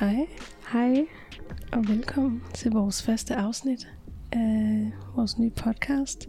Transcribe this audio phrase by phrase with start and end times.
[0.00, 0.26] Hej,
[0.72, 1.06] Hej.
[1.72, 3.88] og velkommen til vores første afsnit
[4.32, 6.28] af vores nye podcast,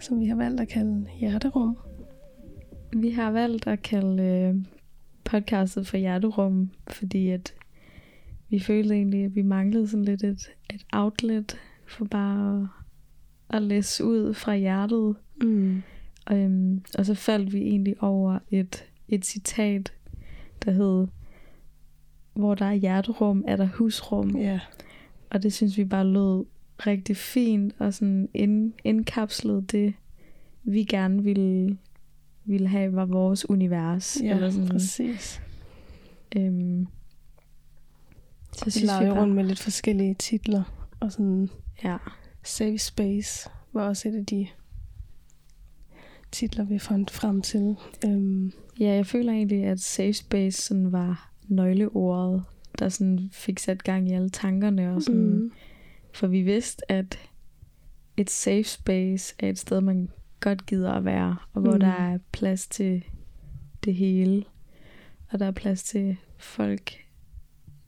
[0.00, 1.76] som vi har valgt at kalde Hjerterum.
[2.92, 4.54] Vi har valgt at kalde øh,
[5.24, 7.54] podcastet for Hjerterum, fordi at
[8.48, 12.68] vi følte egentlig, at vi manglede sådan lidt et, et outlet for bare
[13.48, 15.16] at, at læse ud fra hjertet.
[15.42, 15.82] Mm.
[16.26, 19.92] Og, øhm, og så faldt vi egentlig over et, et citat,
[20.64, 21.06] der hed,
[22.36, 24.36] hvor der er hjerterum, er der husrum.
[24.36, 24.60] Ja,
[25.30, 26.44] Og det synes vi bare lød
[26.78, 29.94] rigtig fint, og sådan ind, indkapslet det,
[30.64, 31.78] vi gerne ville,
[32.44, 34.18] ville have, var vores univers.
[34.22, 35.40] ja eller sådan, præcis.
[36.36, 36.86] øhm,
[38.52, 40.62] så Vi synes vi bare, rundt med lidt forskellige titler,
[41.00, 41.48] og sådan
[41.84, 41.96] ja,
[42.42, 44.46] Safe Space var også et af de
[46.32, 47.76] titler, vi fandt frem til.
[48.06, 52.44] Um, ja, jeg føler egentlig, at safe space sådan var nøgleordet,
[52.78, 54.94] der sådan fik sat gang i alle tankerne.
[54.94, 55.52] Og sådan, mm.
[56.14, 57.18] For vi vidste, at
[58.16, 60.08] et safe space er et sted, man
[60.40, 61.80] godt gider at være, og hvor Mm.
[61.80, 63.04] der er plads til
[63.84, 64.44] det hele.
[65.30, 66.92] Og der er plads til folk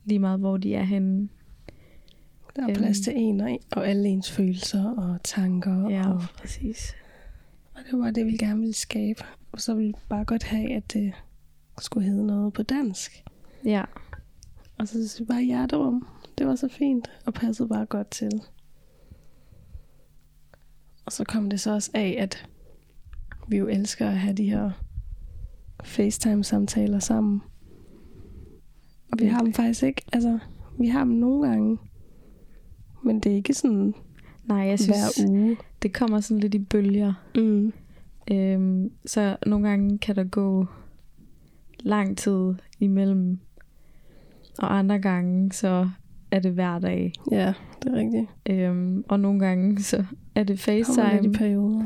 [0.04, 1.28] lige meget, hvor de er henne.
[2.56, 2.76] Der er Øhm.
[2.78, 5.88] plads til en og, og alle ens følelser og tanker.
[5.90, 6.94] Ja, Og, præcis.
[7.74, 9.22] og det var det, vi gerne ville skabe.
[9.52, 11.12] Og så ville vi bare godt have, at det
[11.80, 13.24] skulle hedde noget på dansk.
[13.64, 13.84] Ja,
[14.78, 16.06] Og så synes vi bare hjerterum.
[16.38, 18.30] Det var så fint og passede bare godt til.
[21.06, 22.48] Og så kom det så også af, at
[23.48, 24.70] vi jo elsker at have de her
[25.84, 27.42] FaceTime-samtaler sammen.
[29.12, 30.38] Og vi har dem faktisk ikke, altså,
[30.78, 31.78] vi har dem nogle gange.
[33.04, 33.94] Men det er ikke sådan
[34.44, 35.56] nej, jeg synes, hver uge.
[35.82, 37.12] det kommer sådan lidt i bølger.
[37.34, 37.72] Mm.
[38.30, 40.66] Øhm, så nogle gange kan der gå
[41.80, 43.38] lang tid imellem,
[44.58, 45.88] og andre gange så
[46.30, 47.12] er det hver dag.
[47.32, 47.52] Ja,
[47.82, 48.26] det er rigtigt.
[48.50, 50.04] Øhm, og nogle gange så
[50.34, 51.84] er det FaceTime, perioder.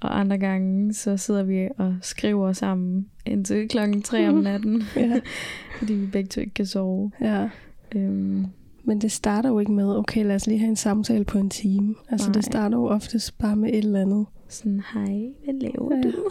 [0.00, 5.20] og andre gange så sidder vi og skriver sammen indtil klokken 3 om natten, Ja,
[5.78, 7.10] fordi vi begge to ikke kan sove.
[7.20, 7.48] ja.
[7.94, 8.46] Øhm,
[8.84, 11.50] Men det starter jo ikke med, okay, lad os lige have en samtale på en
[11.50, 11.94] time.
[12.10, 12.32] Altså, Nej.
[12.32, 14.26] det starter jo oftest bare med et eller andet.
[14.48, 16.12] sådan, hej, hvad laver Ja, du?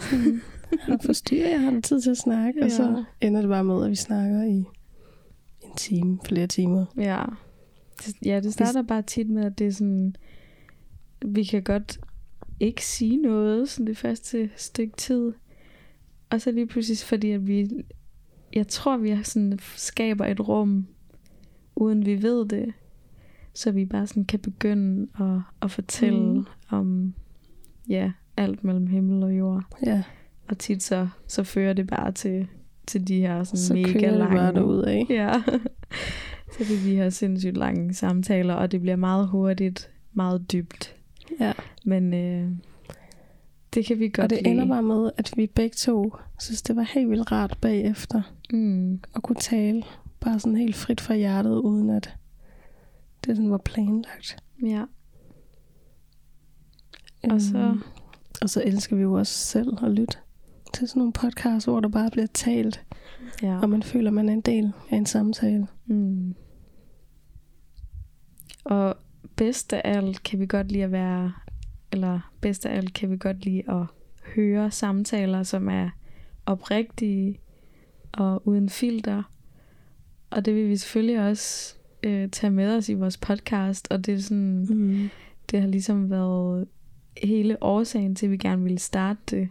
[0.86, 2.82] sådan, forstyrret, jeg har du tid til at snakke, og så
[3.20, 3.26] Ja.
[3.26, 4.64] ender det bare med, at vi snakker i
[5.78, 6.84] time, flere timer.
[6.96, 7.24] Ja.
[8.24, 10.16] Ja, det starter bare tit med, at det er sådan,
[11.26, 12.00] vi kan godt
[12.60, 15.32] ikke sige noget sådan det første stykke tid.
[16.30, 17.70] Og så lige pludselig, fordi at vi,
[18.52, 20.86] jeg tror, vi har sådan, skaber et rum,
[21.76, 22.72] uden vi ved det.
[23.54, 26.46] Så vi bare sådan kan begynde at, at fortælle mm.
[26.68, 27.14] om,
[27.88, 29.64] ja, alt mellem himmel og jord.
[29.86, 30.02] Ja,
[30.48, 32.48] Og tit så, så fører det bare til,
[32.88, 35.06] til de her sådan så mega lange bare derud af.
[35.10, 35.42] Ja.
[36.52, 40.96] Så det de her sindssygt lange samtaler, og det bliver meget hurtigt, meget dybt.
[41.40, 41.52] Ja.
[41.84, 42.50] Men øh,
[43.74, 44.50] det kan vi godt Og det lide.
[44.50, 48.22] ender bare med, at vi begge to synes, det var helt vildt rart bagefter
[48.52, 49.82] Mm, at kunne tale
[50.20, 52.14] bare sådan helt frit fra hjertet, uden at
[53.24, 54.36] det sådan var planlagt.
[54.66, 54.84] ja.
[57.30, 57.82] Og så- Øhm,
[58.42, 60.16] og så elsker vi jo også selv at lytte
[60.74, 62.84] til sådan nogle podcasts, hvor der bare bliver talt,
[63.42, 63.58] ja.
[63.62, 65.66] og man føler, man er en del af en samtale.
[65.86, 66.34] Mm.
[68.64, 68.96] Og
[69.36, 71.32] bedst af alt kan vi godt lide at være,
[71.92, 73.86] eller bedst af alt kan vi godt lide at
[74.34, 75.90] høre samtaler, som er
[76.46, 77.40] oprigtige
[78.12, 79.22] og uden filter.
[80.30, 84.14] Og det vil vi selvfølgelig også øh, tage med os i vores podcast, og det
[84.14, 85.08] er sådan, Mm.
[85.50, 86.68] det har ligesom været
[87.22, 89.48] hele årsagen til, at vi gerne ville starte det.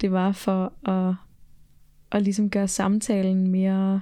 [0.00, 1.14] Det var for at,
[2.12, 4.00] at ligesom gøre samtalen mere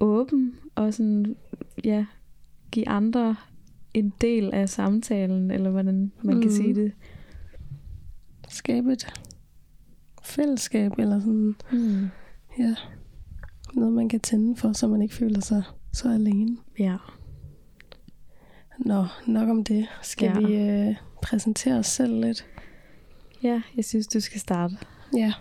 [0.00, 1.36] åben, og sådan,
[1.84, 2.06] ja,
[2.72, 3.36] give andre
[3.94, 6.42] en del af samtalen, eller hvordan man mm.
[6.42, 6.92] kan sige det.
[8.48, 9.06] Skabe et
[10.22, 12.08] fællesskab, eller sådan, Mm.
[12.58, 12.74] ja,
[13.74, 15.62] noget man kan tænde for, så man ikke føler sig
[15.92, 16.56] så alene.
[16.78, 16.96] Ja.
[18.78, 19.86] Nå, nok om det.
[20.02, 20.46] Skal Ja.
[20.46, 20.56] vi
[20.88, 22.46] øh, præsentere os selv lidt?
[23.42, 24.76] Ja, jeg synes, du skal starte.
[25.16, 25.32] Ja.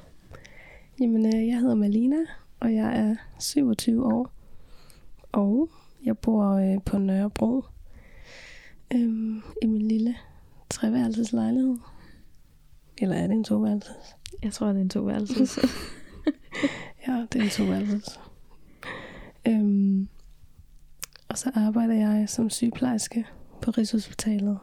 [1.02, 2.18] Jamen, øh, jeg hedder Malina,
[2.60, 4.32] og jeg er 27 år.
[5.32, 5.70] Og
[6.06, 7.64] jeg bor øh, på Nørrebro.
[8.94, 10.16] Øhm, I min lille
[10.70, 11.78] treværelseslejlighed.
[12.98, 14.16] Eller er det en toværelses?
[14.44, 15.60] Jeg tror, det er en toværelses.
[17.08, 18.20] Ja, det er en toværelses.
[19.48, 20.08] øhm,
[21.30, 23.26] og så arbejder jeg som sygeplejerske
[23.62, 24.58] på Rigshospitalet.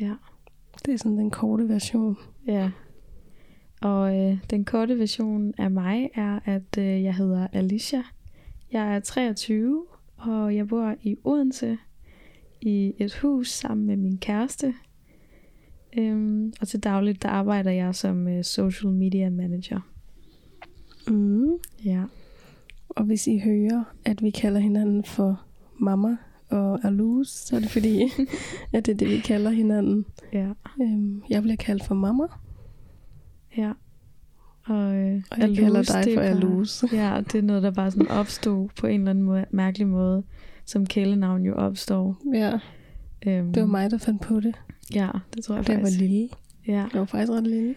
[0.00, 0.14] ja.
[0.86, 2.16] Det er sådan den korte version.
[2.46, 2.70] Ja.
[3.80, 8.02] Og øh, den korte version af mig er, at øh, jeg hedder Alicia.
[8.72, 9.86] Jeg er 23,
[10.16, 11.78] og jeg bor i Odense
[12.60, 14.74] i et hus sammen med min kæreste.
[15.98, 19.80] Øhm, og til dagligt der arbejder jeg som øh, social media manager.
[21.08, 21.50] Mm.
[21.84, 22.04] Ja.
[22.88, 25.42] Og hvis I hører, at vi kalder hinanden for
[25.78, 26.16] mamma
[26.50, 28.02] og Alus, så er det fordi,
[28.72, 30.04] at det er det, vi kalder hinanden.
[30.32, 30.48] Ja.
[30.82, 32.24] Øhm, jeg bliver kaldt for mamma,
[33.56, 33.72] Ja.
[34.66, 36.84] Og, øh, og jeg kalder dig det er for Alus.
[36.92, 40.22] Ja, det er noget, der bare sådan opstod på en eller anden måde, mærkelig måde,
[40.64, 42.16] som kælenavn jo opstår.
[42.34, 42.58] Ja,
[43.26, 44.54] Øhm, det var mig, der fandt på det.
[44.94, 46.00] Ja, det tror jeg Da jeg var faktisk.
[46.00, 46.28] lille.
[46.66, 47.74] Ja, Jeg var faktisk ret lille.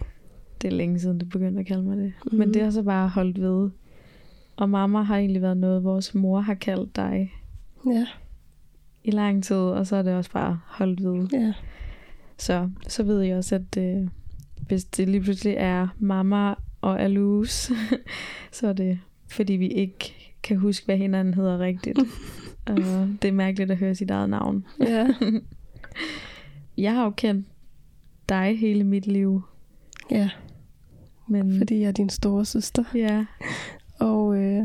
[0.62, 2.14] det er længe siden, du begyndte at kalde mig det.
[2.25, 2.36] Mhm.
[2.40, 3.70] Men det har så bare holdt ved.
[4.56, 7.34] Og mamma har egentlig været noget, vores mor har kaldt dig
[7.88, 8.06] Ja,
[9.04, 11.28] i lang tid, og så er det også bare holdt ved.
[11.34, 11.54] ja.
[12.38, 14.08] Så, så ved jeg også, at øh,
[14.68, 17.72] hvis det lige pludselig er mamma og Alus,
[18.52, 20.14] så er det, fordi vi ikke
[20.44, 22.00] kan huske, hvad hinanden hedder rigtigt.
[22.68, 22.78] og
[23.22, 24.66] det er mærkeligt at høre sit eget navn.
[24.80, 25.08] Ja,
[26.78, 27.48] Jeg har jo kendt
[28.30, 29.42] dig hele mit liv,
[30.12, 30.30] ja.
[31.28, 32.84] men fordi jeg er din store søster.
[32.96, 33.26] ja,
[34.00, 34.64] Og øh,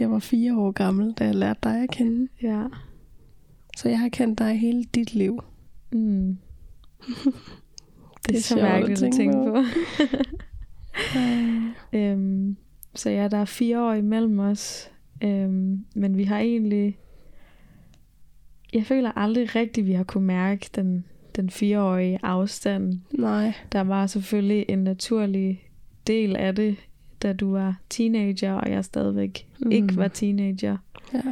[0.00, 2.28] jeg var fire år gammel, da jeg lærte dig at kende.
[2.42, 2.64] ja.
[3.80, 5.42] Så jeg har kendt dig hele dit liv.
[5.92, 6.38] Mm.
[8.26, 9.52] Det, er er så mærkeligt at tænke tænke på.
[9.52, 9.58] på.
[11.98, 12.56] øhm,
[12.94, 14.90] så ja, der er fire år imellem os.
[15.22, 16.98] Øhm, men vi har egentlig...
[18.72, 21.04] Jeg føler aldrig rigtigt, vi har kunne mærke den,
[21.36, 23.00] den fireårige afstand.
[23.12, 25.68] Nej, Der var selvfølgelig en naturlig
[26.06, 26.76] del af det,
[27.22, 29.70] da du var teenager, og jeg stadigvæk mm.
[29.70, 30.76] ikke var teenager.
[31.14, 31.22] Ja,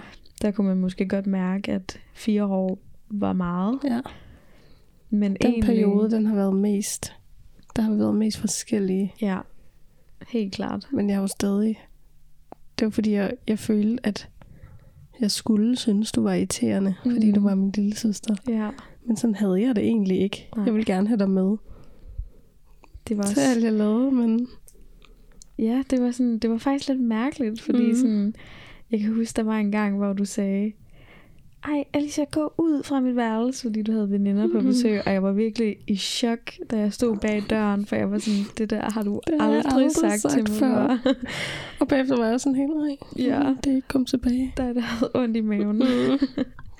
[0.42, 2.78] Der kunne man måske godt mærke, at fire år
[3.10, 3.78] var meget.
[3.84, 4.00] ja.
[5.10, 7.14] Men Den egentlig, periode, den har været mest...
[7.76, 9.14] Der har været mest forskellige.
[9.20, 9.38] Ja,
[10.28, 10.88] helt klart.
[10.92, 11.80] Men jeg jo stadig...
[12.78, 14.28] Det var fordi, jeg, jeg følte, at
[15.20, 17.10] jeg skulle synes, du var irriterende, mm.
[17.12, 17.34] fordi Mhm.
[17.34, 18.34] du var min lille søster.
[18.48, 18.70] Ja,
[19.06, 20.48] Men sådan havde jeg det egentlig ikke.
[20.56, 20.64] Nej.
[20.64, 21.56] Jeg ville gerne have dig med
[23.08, 23.40] det var også...
[23.40, 24.48] alt, jeg lavede, men...
[25.58, 27.88] Ja, det var, sådan, det var faktisk lidt mærkeligt, fordi Mhm.
[27.88, 27.94] mm.
[27.96, 28.34] sådan,
[28.90, 30.72] jeg kan huske, der var en gang, hvor du sagde,
[31.64, 34.66] ej, Alicia, gå ud fra mit værelse, fordi du havde veninder på Mhm.
[34.66, 36.38] besøg, og jeg var virkelig i chok,
[36.70, 39.48] da jeg stod bag døren, for jeg var sådan, det der har du Det har
[39.48, 40.98] jeg aldrig, aldrig sagt, sagt til mig før."
[41.80, 42.96] Og bagefter var jeg sådan helt, nej,
[43.26, 43.54] Ja.
[43.64, 44.52] det er ikke kommet tilbage.
[44.56, 45.76] da jeg havde ondt i maven.
[45.76, 46.18] Mm.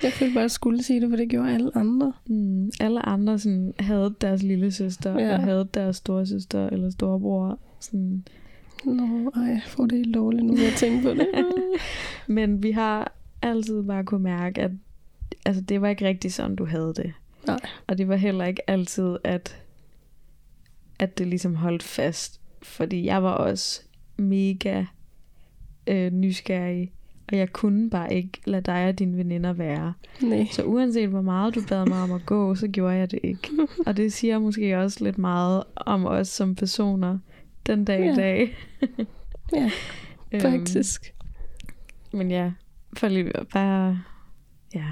[0.02, 2.12] Jeg følte bare, at jeg skulle sige det, for det gjorde alle andre.
[2.28, 5.32] Mm, alle andre sådan, havde deres lille søster, ja.
[5.34, 7.58] og havde deres storesøster eller storebror.
[7.80, 8.24] Sådan.
[8.84, 11.28] Nå, ej, jeg får det helt dårligt nu, jeg tænker på det.
[12.36, 14.70] Men vi har altid bare kunne mærke, at
[15.46, 17.12] altså, det var ikke rigtig sådan, du havde det.
[17.46, 17.60] Nej.
[17.86, 19.62] Og det var heller ikke altid, at,
[20.98, 22.40] at det ligesom holdt fast.
[22.62, 23.82] Fordi jeg var også
[24.16, 24.84] mega
[25.86, 26.92] øh, nysgerrig,
[27.28, 29.92] og jeg kunne bare ikke lade dig og dine veninder være.
[30.22, 30.46] Nej.
[30.52, 33.48] Så uanset hvor meget du bad mig om at gå, så gjorde jeg det ikke.
[33.86, 37.18] Og det siger måske også lidt meget om os som personer
[37.68, 38.12] den dag Ja.
[38.12, 38.56] i dag.
[39.52, 39.70] Ja,
[40.32, 41.14] Øhm, faktisk.
[42.12, 42.52] men ja,
[42.96, 44.00] for lige bare...
[44.74, 44.86] Ja.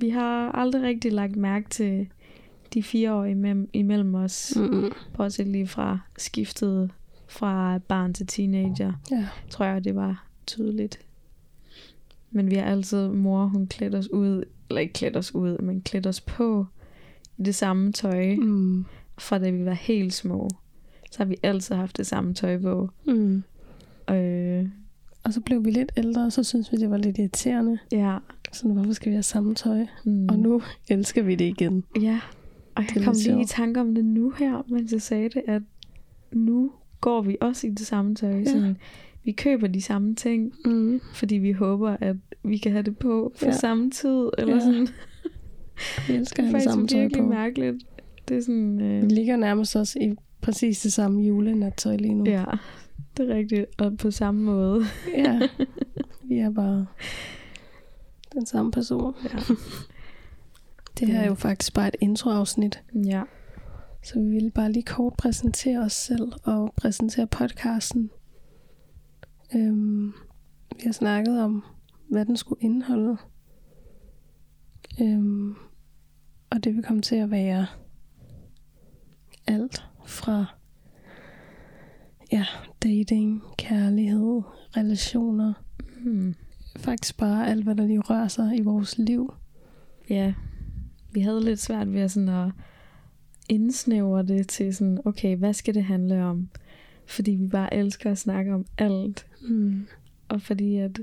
[0.00, 2.08] Vi har aldrig rigtig lagt mærke til
[2.74, 4.52] de fire år imellem, imellem os.
[4.56, 4.62] Mm.
[4.62, 4.92] Mm-mm.
[5.16, 6.90] Bortset lige fra skiftet
[7.28, 8.92] fra barn til teenager.
[9.10, 9.28] Ja.
[9.50, 10.98] Tror jeg, det var tydeligt.
[12.30, 15.80] Men vi har altid, mor hun klædt os ud, eller ikke klædt os ud, men
[15.82, 16.66] klædt os på
[17.38, 18.34] i det samme tøj.
[18.36, 18.84] Mm.
[19.18, 20.48] fra da vi var helt små.
[21.10, 22.90] Så har vi altid haft det samme tøj på.
[23.06, 23.42] Mm.
[24.10, 24.68] Øh,
[25.24, 27.78] Og så blev vi lidt ældre, og så synes vi, det var lidt irriterende.
[27.92, 28.16] ja.
[28.52, 29.86] Sådan, hvorfor skal vi have samme tøj?
[30.04, 30.28] Mm.
[30.28, 31.84] Og nu elsker vi det igen.
[32.00, 32.20] Ja,
[32.74, 35.02] og Det er jeg kom lidt lige i tanke om det nu her, mens jeg
[35.02, 35.62] sagde det, at
[36.32, 38.30] nu går vi også i det samme tøj.
[38.38, 38.44] Ja.
[38.44, 38.76] Sådan,
[39.24, 41.00] vi køber de samme ting, Mm.
[41.14, 43.52] fordi vi håber, at vi kan have det på for Ja.
[43.52, 44.28] samme tid.
[44.38, 44.60] Eller Ja.
[44.60, 44.88] sådan.
[46.08, 47.28] Vi elsker Det er det samme faktisk tøj på.
[47.28, 47.76] mærkeligt.
[48.28, 48.78] Det er sådan...
[48.78, 50.14] Vi Øh, ligger nærmest også i
[50.46, 52.24] præcis det samme julenattøj lige nu.
[52.30, 52.44] ja,
[53.16, 53.80] det er rigtigt.
[53.80, 54.84] Og på samme måde.
[55.24, 55.40] ja.
[56.22, 56.86] Vi er bare
[58.32, 59.14] den samme person.
[59.24, 59.38] Ja.
[60.98, 63.22] Det her er jo faktisk bare et introafsnit, ja.
[64.02, 68.10] så vi ville bare lige kort præsentere os selv og præsentere podcasten.
[69.54, 70.12] Øhm,
[70.76, 71.64] vi har snakket om,
[72.10, 73.16] hvad den skulle indeholde.
[75.00, 75.54] Øhm,
[76.50, 77.66] og det vil komme til at være
[79.46, 80.44] alt fra
[82.32, 82.44] ja,
[82.82, 84.42] dating, kærlighed,
[84.76, 85.52] relationer,
[86.02, 86.34] Hmm.
[86.76, 89.34] faktisk bare alt, hvad der lige rører sig i vores liv.
[90.10, 90.34] Ja,
[91.12, 92.52] vi havde lidt svært ved at, sådan at
[93.48, 96.48] indsnævre det til sådan, okay, hvad skal det handle om?
[97.06, 99.26] Fordi vi bare elsker at snakke om alt.
[99.48, 99.86] Mm.
[100.28, 101.00] Og fordi at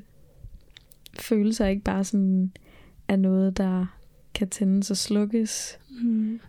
[1.20, 2.52] følelser ikke bare sådan
[3.08, 3.86] er noget, der
[4.34, 5.80] kan tændes og slukkes.
[6.04, 6.40] Mm.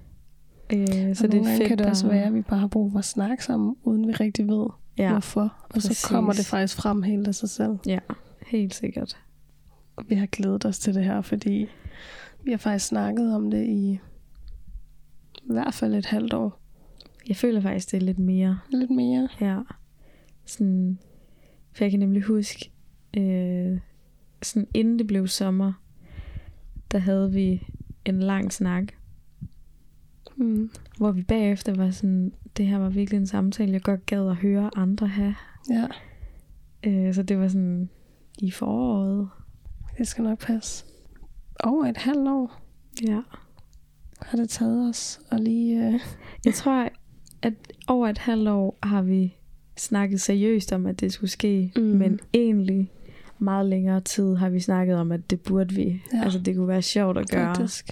[0.74, 2.92] Øh, Så så det er fedt kan det også være, at vi bare har brug
[2.92, 4.66] for at snakke sammen, uden vi rigtig ved,
[4.98, 5.10] ja.
[5.10, 5.40] Hvorfor.
[5.40, 6.04] Og så præcis.
[6.04, 7.78] kommer det faktisk frem helt af sig selv.
[7.86, 7.98] ja,
[8.46, 9.16] helt sikkert.
[9.96, 11.66] Og vi har glædet os til det her, fordi
[12.44, 13.98] vi har faktisk snakket om det i
[15.36, 16.60] i hvert fald et halvt år.
[17.28, 18.58] Jeg føler faktisk, det er lidt mere.
[18.70, 19.28] Lidt mere.
[19.40, 19.58] Ja.
[20.46, 20.98] Sådan,
[21.72, 22.70] for jeg kan nemlig huske,
[23.16, 23.78] øh,
[24.42, 25.72] sådan inden det blev sommer,
[26.92, 27.66] der havde vi
[28.04, 28.84] en lang snak,
[30.36, 30.70] Mm.
[30.98, 34.36] hvor vi bagefter var sådan, det her var virkelig en samtale, jeg godt gad at
[34.36, 35.34] høre andre have.
[35.70, 35.86] Ja,
[36.86, 37.88] Øh, så det var sådan
[38.38, 39.28] i foråret.
[39.98, 40.84] det skal nok passe.
[41.64, 42.60] Over et halvt år
[43.06, 43.20] Ja.
[44.22, 45.86] har det taget os og lige...
[45.88, 46.00] Øh,
[46.44, 46.88] Jeg tror,
[47.42, 47.54] at
[47.88, 49.36] over et halvt år har vi
[49.76, 51.82] snakket seriøst om, at det skulle ske, Mm.
[51.82, 52.90] men egentlig
[53.38, 56.02] meget længere tid har vi snakket om, at det burde vi.
[56.14, 56.22] Ja.
[56.24, 57.54] Altså, det kunne være sjovt at gøre.
[57.54, 57.90] faktisk.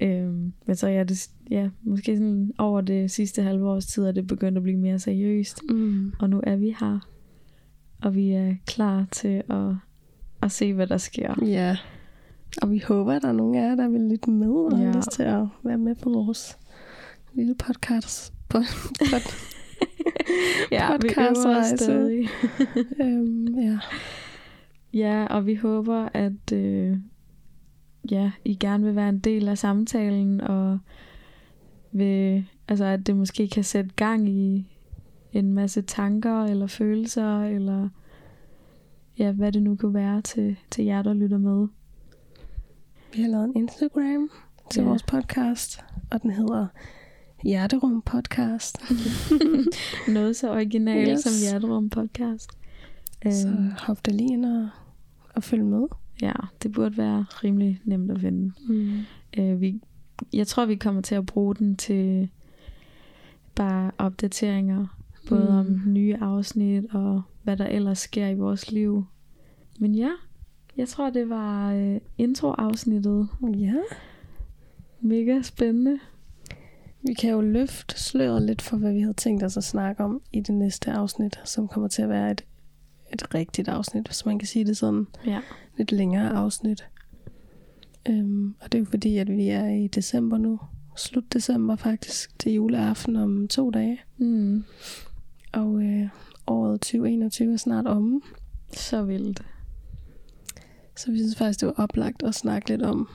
[0.00, 4.12] Øhm, men så ja, det, ja, måske sådan over det sidste halve års tid er
[4.12, 5.62] det begyndt at blive mere seriøst.
[5.70, 6.12] Mm.
[6.18, 6.98] Og nu er vi her,
[8.02, 9.74] og vi er klar til at,
[10.42, 11.34] at se, hvad der sker.
[11.46, 11.76] Ja.
[12.62, 14.84] Og vi håber, at der er nogen af jer, der vil lytte med og ja.
[14.86, 16.58] Har lyst til at være med på vores
[17.34, 18.32] lille podcast.
[18.48, 18.58] På,
[19.10, 19.20] pod,
[20.72, 22.28] Ja, vi øver stadig.
[23.00, 23.78] øhm, ja.
[24.94, 26.96] Ja, og vi håber, at øh,
[28.10, 30.78] ja, I gerne vil være en del af samtalen, og
[31.92, 34.66] vil, altså, at det måske kan sætte gang i
[35.32, 37.88] en masse tanker eller følelser, eller
[39.18, 41.66] ja, hvad det nu kunne være til, til jer, der lytter med.
[43.14, 44.30] Vi har lavet en Instagram
[44.70, 44.88] til Ja.
[44.88, 45.80] vores podcast,
[46.10, 46.66] og den hedder
[47.44, 48.78] Hjerterum Podcast.
[50.14, 51.20] Noget så originalt Yes.
[51.20, 52.50] som Hjerterum Podcast.
[53.30, 54.68] Så Øhm, hop det lige ind og,
[55.34, 55.86] og følg med.
[56.22, 58.52] Ja, det burde være rimelig nemt at finde.
[58.68, 58.98] Mm.
[59.38, 59.80] Øh, vi,
[60.32, 62.28] jeg tror, vi kommer til at bruge den til
[63.54, 64.86] bare opdateringer.
[65.28, 65.56] Både Mm.
[65.58, 69.04] om nye afsnit og hvad der ellers sker i vores liv.
[69.78, 70.10] Men ja,
[70.76, 73.28] jeg tror, det var øh, introafsnittet.
[73.58, 73.74] Ja.
[75.00, 75.98] Mega spændende.
[77.06, 80.20] Vi kan jo løfte sløret lidt for, hvad vi havde tænkt os at snakke om
[80.32, 82.44] i det næste afsnit, som kommer til at være et,
[83.12, 85.06] et rigtigt afsnit, hvis man kan sige det sådan.
[85.26, 85.40] Ja.
[85.78, 86.84] Lidt længere afsnit.
[88.08, 90.60] Øhm, og det er jo fordi, at vi er i december nu.
[90.96, 94.00] Slut december faktisk, til juleaften om to dage.
[94.16, 94.64] Mm.
[95.52, 96.08] Og øh,
[96.46, 98.20] året 2021 er snart omme.
[98.72, 99.44] Så vildt.
[100.96, 103.08] Så vi synes faktisk, det var oplagt at snakke lidt om,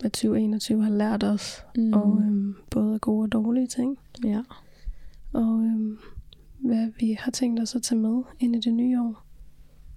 [0.00, 1.64] hvad 2021 har lært os.
[1.76, 1.92] Mm.
[1.92, 3.98] Og øhm, både gode og dårlige ting.
[4.24, 4.42] ja.
[5.32, 5.98] Og øhm,
[6.58, 9.26] hvad vi har tænkt os at tage med ind i det nye år.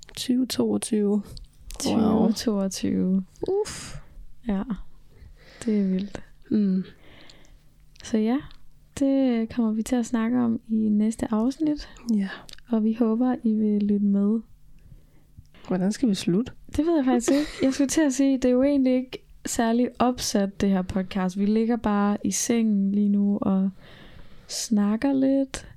[0.08, 1.22] 2022.
[1.86, 2.27] Wow.
[2.27, 3.24] 2022.
[3.48, 3.96] Uff.
[4.48, 4.63] Ja.
[5.65, 6.22] Det er vildt.
[6.51, 6.84] Mm.
[8.03, 8.38] Så ja,
[9.00, 11.89] det kommer vi til at snakke om i næste afsnit.
[12.13, 12.29] Ja.
[12.70, 14.39] Og vi håber, I vil lytte med.
[15.67, 16.51] Hvordan skal vi slutte?
[16.75, 17.48] Det ved jeg faktisk ikke.
[17.62, 21.39] Jeg skulle til at sige, det er jo egentlig ikke særlig opsat, det her podcast.
[21.39, 23.70] Vi ligger bare i sengen lige nu og
[24.48, 25.67] snakker lidt.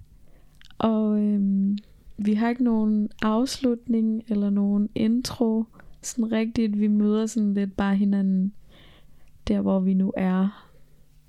[0.79, 1.79] Og øhm,
[2.17, 5.65] vi har ikke nogen afslutning eller nogen intro.
[6.03, 8.53] Sådan rigtigt, vi møder sådan lidt bare hinanden
[9.49, 10.69] der, hvor vi nu er.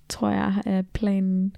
[0.10, 1.56] Tror jeg er planen.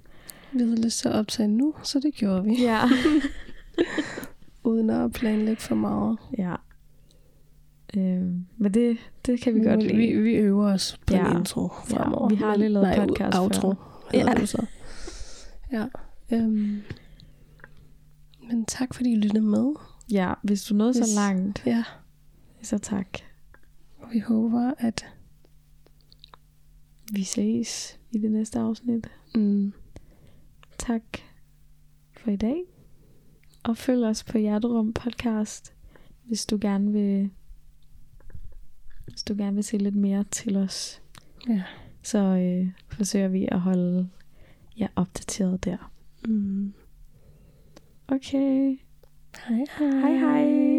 [0.52, 2.56] Vi havde lyst til at optage nu, så det gjorde vi.
[2.62, 2.80] Ja.
[4.64, 6.18] Uden at planlægge for meget.
[6.38, 6.54] ja.
[7.96, 9.96] Øhm, men det, det kan vi godt lide.
[9.96, 11.24] Vi, vi øver os på ja.
[11.24, 11.30] Ja.
[11.30, 12.28] en intro fremover.
[12.28, 13.74] vi har aldrig lavet nej, podcast outro, før.
[14.14, 14.34] Ja.
[14.36, 14.66] det så.
[15.72, 15.86] Ja.
[16.32, 16.82] Øhm.
[18.48, 19.74] Men tak fordi I lyttede med.
[20.10, 21.84] Ja, hvis du nåede Hvis- så langt, Ja.
[22.62, 23.18] Så tak.
[23.98, 25.06] Og vi håber, at
[27.12, 29.10] Vi ses i det næste afsnit.
[29.34, 29.72] mm,
[30.78, 31.02] Tak
[32.16, 32.62] for i dag.
[33.64, 35.74] Og følg os på Hjerterum Podcast,
[36.24, 37.30] hvis du gerne vil
[39.06, 41.02] hvis du gerne vil se lidt mere til os.
[41.48, 41.62] ja.
[42.02, 44.08] Så øh, forsøger vi at holde
[44.78, 45.92] jer opdateret der.
[46.28, 46.74] Mm.
[48.08, 48.78] Okay.
[49.48, 49.86] Hej hej.
[50.00, 50.71] Hej hej.